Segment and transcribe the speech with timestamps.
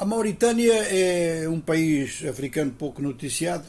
[0.00, 3.68] A Mauritânia é um país africano pouco noticiado,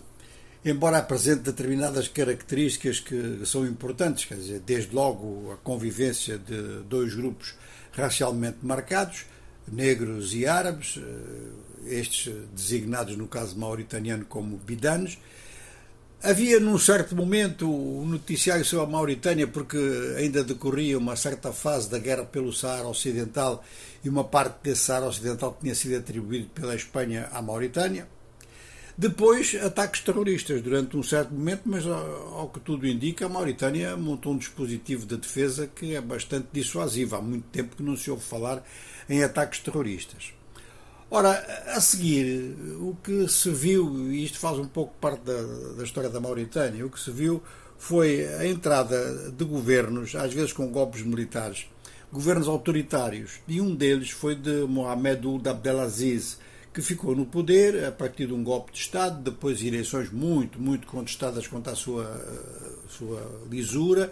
[0.64, 7.13] embora apresente determinadas características que são importantes, quer dizer, desde logo a convivência de dois
[7.13, 7.54] grupos
[7.91, 9.25] racialmente marcados,
[9.70, 15.18] negros e árabes, eh, estes designados no caso mauritaniano como bidanes.
[16.24, 19.80] Havia num certo momento um noticiário sobre a Mauritânia porque
[20.20, 23.64] ainda decorria uma certa fase da guerra pelo Saara Ocidental
[24.04, 28.07] e uma parte desse Saara Ocidental tinha sido atribuído pela Espanha à Mauritânia.
[28.96, 34.34] Depois, ataques terroristas durante um certo momento, mas ao que tudo indica, a Mauritânia montou
[34.34, 37.15] um dispositivo de defesa que é bastante dissuasivo.
[37.15, 38.63] Há muito tempo que não se ouve falar
[39.09, 40.34] em ataques terroristas.
[41.13, 45.43] Ora, a seguir, o que se viu, e isto faz um pouco parte da,
[45.75, 47.43] da história da Mauritânia, o que se viu
[47.77, 51.65] foi a entrada de governos, às vezes com golpes militares,
[52.13, 56.39] governos autoritários, e um deles foi de Mohamed Abdelaziz,
[56.73, 60.59] que ficou no poder a partir de um golpe de Estado, depois de eleições muito,
[60.59, 62.05] muito contestadas quanto à sua,
[62.87, 64.12] sua lisura,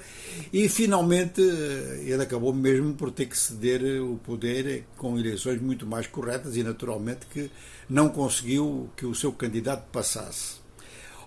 [0.51, 5.87] e finalmente eh, ele acabou mesmo por ter que ceder o poder com eleições muito
[5.87, 7.49] mais corretas e naturalmente que
[7.89, 10.59] não conseguiu que o seu candidato passasse.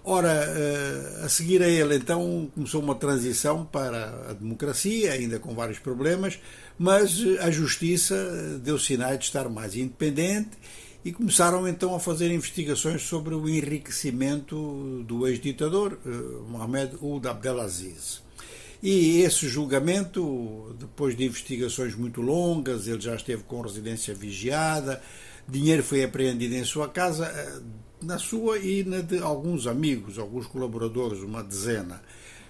[0.05, 5.55] Ora, eh, a seguir a ele, então, começou uma transição para a democracia, ainda com
[5.55, 6.39] vários problemas,
[6.78, 10.59] mas a justiça deu sinais de estar mais independente
[11.05, 16.11] e começaram então a fazer investigações sobre o enriquecimento do ex-ditador eh,
[16.48, 18.22] Mohamed Ould Abdelaziz.
[18.81, 25.03] E esse julgamento, depois de investigações muito longas, ele já esteve com residência vigiada,
[25.48, 27.61] dinheiro foi apreendido em sua casa, eh,
[28.00, 32.00] na sua e na de alguns amigos, alguns colaboradores, uma dezena.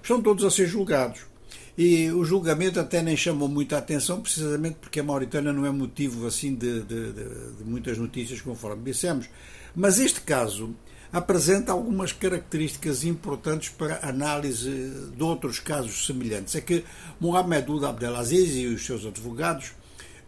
[0.03, 1.32] Estão todos a ser julgados.
[1.77, 6.27] E o julgamento até nem chamou muita atenção, precisamente porque a Mauritânia não é motivo
[6.27, 7.25] assim de, de, de,
[7.59, 9.29] de muitas notícias, conforme dissemos.
[9.75, 10.75] Mas este caso
[11.11, 16.55] apresenta algumas características importantes para análise de outros casos semelhantes.
[16.55, 16.85] É que
[17.21, 19.73] Mohamed Abdelaziz e os seus advogados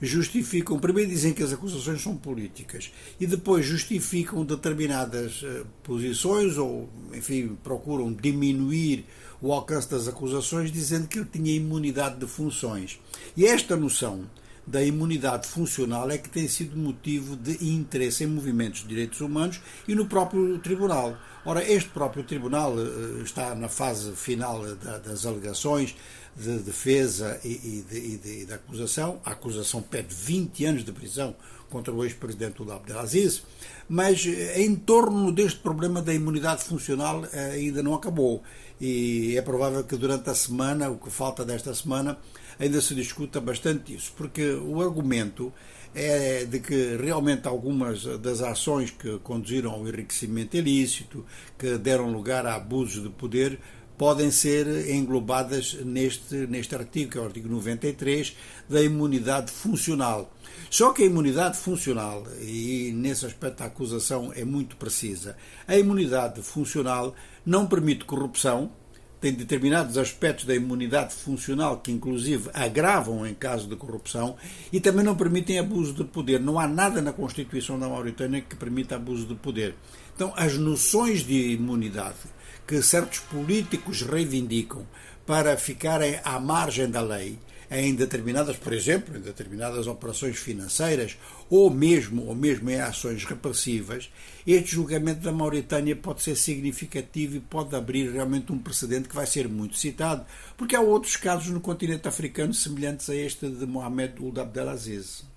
[0.07, 6.89] justificam, primeiro dizem que as acusações são políticas e depois justificam determinadas eh, posições ou,
[7.13, 9.05] enfim, procuram diminuir
[9.41, 12.99] o alcance das acusações dizendo que ele tinha imunidade de funções.
[13.37, 14.25] E esta noção
[14.67, 19.61] da imunidade funcional é que tem sido motivo de interesse em movimentos de direitos humanos
[19.87, 21.17] e no próprio tribunal.
[21.45, 24.65] Ora, este próprio tribunal eh, está na fase final
[25.05, 25.95] das alegações
[26.37, 29.21] de defesa e, e, de, e da acusação.
[29.25, 31.37] A acusação pede 20 anos de prisão
[31.69, 33.43] contra o ex-presidente Lula Abdelaziz,
[33.89, 38.43] mas eh, em torno deste problema da imunidade funcional eh, ainda não acabou.
[38.81, 42.19] E é provável que durante a semana, o que falta desta semana,
[42.59, 45.53] ainda se discuta bastante isso, porque o argumento
[45.95, 51.25] é de que realmente algumas das ações que conduziram ao enriquecimento ilícito,
[51.57, 53.61] que deram lugar a abusos de poder,
[53.97, 58.37] podem ser englobadas neste, neste artigo, que é o artigo 93,
[58.69, 60.35] da imunidade funcional.
[60.69, 65.37] Só que a imunidade funcional, e nesse aspecto a acusação é muito precisa,
[65.69, 67.15] a imunidade funcional
[67.47, 68.73] não permite corrupção,
[69.21, 74.37] tem determinados aspectos da imunidade funcional que, inclusive, agravam em caso de corrupção
[74.73, 76.41] e também não permitem abuso de poder.
[76.41, 79.75] Não há nada na Constituição da Mauritânia que permita abuso de poder.
[80.15, 82.35] Então, as noções de imunidade
[82.67, 84.87] que certos políticos reivindicam
[85.27, 87.39] para ficarem à margem da lei
[87.71, 91.17] em determinadas, por exemplo, em determinadas operações financeiras
[91.51, 94.09] ou mesmo ou mesmo em ações repressivas,
[94.47, 99.27] este julgamento da Mauritânia pode ser significativo e pode abrir realmente um precedente que vai
[99.27, 100.25] ser muito citado,
[100.57, 105.34] porque há outros casos no continente africano semelhantes a este de Mohamed Ould Abdelaziz.